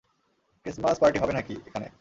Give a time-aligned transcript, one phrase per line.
[0.65, 1.87] Christmas party হবে নাকি এখানে?